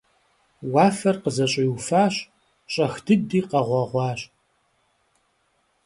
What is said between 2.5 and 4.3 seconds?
щӏэх дыди къэгъуэгъуащ.